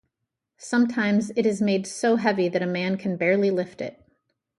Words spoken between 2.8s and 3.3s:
can